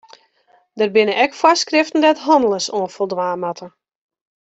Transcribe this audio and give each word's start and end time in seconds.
Der 0.79 0.89
binne 0.95 1.13
ek 1.25 1.37
foarskriften 1.41 2.03
dêr't 2.05 2.23
hannelers 2.27 2.67
oan 2.77 2.91
foldwaan 2.95 3.39
moatte. 3.45 3.67